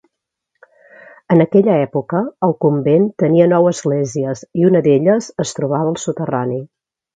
En 1.35 1.43
aquella 1.45 1.75
època, 1.81 2.21
el 2.47 2.55
convent 2.65 3.05
tenia 3.25 3.49
nou 3.53 3.69
esglésies 3.73 4.43
i 4.63 4.67
una 4.73 4.83
d"elles 4.91 5.31
es 5.47 5.55
trobava 5.61 5.95
al 5.95 6.03
soterrani. 6.09 6.61